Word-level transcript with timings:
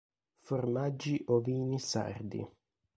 Formaggi 0.45 1.23
Ovini 1.27 1.77
Sardi. 1.77 2.43